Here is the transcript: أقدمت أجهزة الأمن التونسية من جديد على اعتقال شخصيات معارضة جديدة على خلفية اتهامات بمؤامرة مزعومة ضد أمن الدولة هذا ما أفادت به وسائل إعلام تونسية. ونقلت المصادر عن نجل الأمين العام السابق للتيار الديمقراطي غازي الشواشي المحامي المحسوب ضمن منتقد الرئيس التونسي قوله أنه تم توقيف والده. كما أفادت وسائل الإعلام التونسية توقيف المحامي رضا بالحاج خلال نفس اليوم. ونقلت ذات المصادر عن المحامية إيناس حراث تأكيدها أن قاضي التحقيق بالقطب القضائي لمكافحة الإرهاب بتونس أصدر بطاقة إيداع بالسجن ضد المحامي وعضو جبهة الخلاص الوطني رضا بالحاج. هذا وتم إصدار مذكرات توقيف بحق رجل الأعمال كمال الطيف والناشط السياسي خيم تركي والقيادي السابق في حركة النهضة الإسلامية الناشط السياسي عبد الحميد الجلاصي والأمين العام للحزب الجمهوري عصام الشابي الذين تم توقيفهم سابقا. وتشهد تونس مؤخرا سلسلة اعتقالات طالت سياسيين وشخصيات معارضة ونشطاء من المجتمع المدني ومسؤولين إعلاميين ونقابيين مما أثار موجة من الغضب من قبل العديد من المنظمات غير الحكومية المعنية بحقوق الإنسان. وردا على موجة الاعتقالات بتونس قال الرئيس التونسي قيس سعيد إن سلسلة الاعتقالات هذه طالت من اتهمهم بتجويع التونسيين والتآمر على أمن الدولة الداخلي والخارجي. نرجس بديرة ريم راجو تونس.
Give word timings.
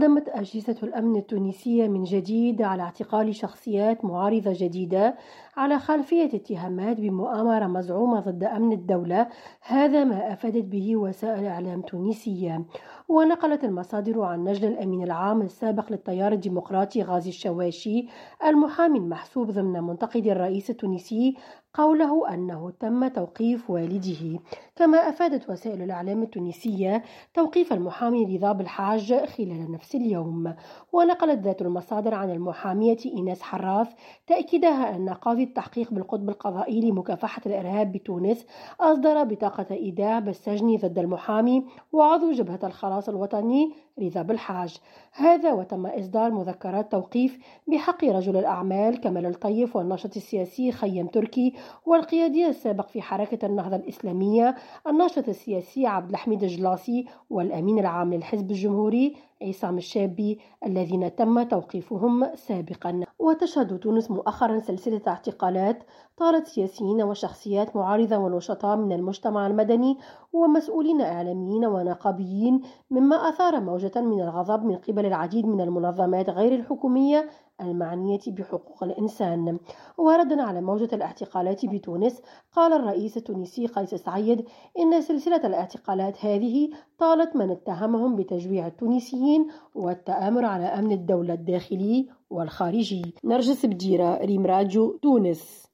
أقدمت 0.00 0.28
أجهزة 0.28 0.76
الأمن 0.82 1.16
التونسية 1.16 1.88
من 1.88 2.04
جديد 2.04 2.62
على 2.62 2.82
اعتقال 2.82 3.34
شخصيات 3.34 4.04
معارضة 4.04 4.52
جديدة 4.56 5.14
على 5.60 5.78
خلفية 5.78 6.24
اتهامات 6.36 7.00
بمؤامرة 7.00 7.66
مزعومة 7.66 8.20
ضد 8.20 8.44
أمن 8.44 8.72
الدولة 8.72 9.26
هذا 9.62 10.04
ما 10.04 10.32
أفادت 10.32 10.64
به 10.64 10.96
وسائل 10.96 11.46
إعلام 11.46 11.82
تونسية. 11.82 12.64
ونقلت 13.08 13.64
المصادر 13.64 14.22
عن 14.22 14.44
نجل 14.44 14.68
الأمين 14.68 15.02
العام 15.02 15.42
السابق 15.42 15.92
للتيار 15.92 16.32
الديمقراطي 16.32 17.02
غازي 17.02 17.28
الشواشي 17.28 18.06
المحامي 18.44 18.98
المحسوب 18.98 19.50
ضمن 19.50 19.80
منتقد 19.80 20.26
الرئيس 20.26 20.70
التونسي 20.70 21.36
قوله 21.74 22.34
أنه 22.34 22.70
تم 22.80 23.08
توقيف 23.08 23.70
والده. 23.70 24.40
كما 24.76 24.98
أفادت 25.08 25.50
وسائل 25.50 25.82
الإعلام 25.82 26.22
التونسية 26.22 27.02
توقيف 27.34 27.72
المحامي 27.72 28.36
رضا 28.36 28.52
بالحاج 28.52 29.24
خلال 29.24 29.72
نفس 29.72 29.94
اليوم. 29.94 30.54
ونقلت 30.92 31.38
ذات 31.38 31.62
المصادر 31.62 32.14
عن 32.14 32.30
المحامية 32.30 32.96
إيناس 33.06 33.42
حراث 33.42 33.88
تأكيدها 34.26 34.96
أن 34.96 35.08
قاضي 35.08 35.49
التحقيق 35.50 35.94
بالقطب 35.94 36.28
القضائي 36.28 36.80
لمكافحة 36.80 37.42
الإرهاب 37.46 37.92
بتونس 37.92 38.46
أصدر 38.80 39.24
بطاقة 39.24 39.66
إيداع 39.70 40.18
بالسجن 40.18 40.76
ضد 40.76 40.98
المحامي 40.98 41.64
وعضو 41.92 42.32
جبهة 42.32 42.60
الخلاص 42.64 43.08
الوطني 43.08 43.72
رضا 43.98 44.22
بالحاج. 44.22 44.76
هذا 45.12 45.52
وتم 45.52 45.86
إصدار 45.86 46.30
مذكرات 46.30 46.92
توقيف 46.92 47.38
بحق 47.68 48.04
رجل 48.04 48.36
الأعمال 48.36 49.00
كمال 49.00 49.26
الطيف 49.26 49.76
والناشط 49.76 50.16
السياسي 50.16 50.72
خيم 50.72 51.06
تركي 51.06 51.54
والقيادي 51.86 52.46
السابق 52.46 52.88
في 52.88 53.02
حركة 53.02 53.46
النهضة 53.46 53.76
الإسلامية 53.76 54.54
الناشط 54.86 55.28
السياسي 55.28 55.86
عبد 55.86 56.10
الحميد 56.10 56.42
الجلاصي 56.42 57.06
والأمين 57.30 57.78
العام 57.78 58.14
للحزب 58.14 58.50
الجمهوري 58.50 59.16
عصام 59.42 59.78
الشابي 59.78 60.38
الذين 60.66 61.16
تم 61.16 61.42
توقيفهم 61.42 62.34
سابقا. 62.34 63.00
وتشهد 63.18 63.78
تونس 63.78 64.10
مؤخرا 64.10 64.60
سلسلة 64.60 65.00
اعتقالات 65.08 65.82
طالت 66.16 66.46
سياسيين 66.46 67.02
وشخصيات 67.02 67.76
معارضة 67.76 68.16
ونشطاء 68.16 68.76
من 68.76 68.92
المجتمع 68.92 69.46
المدني 69.46 69.98
ومسؤولين 70.32 71.00
إعلاميين 71.00 71.64
ونقابيين 71.66 72.60
مما 72.90 73.16
أثار 73.16 73.60
موجة 73.60 74.00
من 74.00 74.20
الغضب 74.20 74.64
من 74.64 74.76
قبل 74.76 75.06
العديد 75.06 75.46
من 75.46 75.60
المنظمات 75.60 76.30
غير 76.30 76.54
الحكومية 76.54 77.28
المعنية 77.60 78.20
بحقوق 78.26 78.84
الإنسان. 78.84 79.58
وردا 79.98 80.42
على 80.42 80.60
موجة 80.60 80.88
الاعتقالات 80.92 81.66
بتونس 81.66 82.22
قال 82.52 82.72
الرئيس 82.72 83.16
التونسي 83.16 83.66
قيس 83.66 83.94
سعيد 83.94 84.44
إن 84.78 85.00
سلسلة 85.00 85.46
الاعتقالات 85.46 86.24
هذه 86.24 86.70
طالت 86.98 87.36
من 87.36 87.50
اتهمهم 87.50 88.16
بتجويع 88.16 88.66
التونسيين 88.66 89.46
والتآمر 89.74 90.44
على 90.44 90.64
أمن 90.64 90.92
الدولة 90.92 91.34
الداخلي 91.34 92.08
والخارجي. 92.30 93.14
نرجس 93.24 93.66
بديرة 93.66 94.18
ريم 94.24 94.46
راجو 94.46 94.96
تونس. 95.02 95.66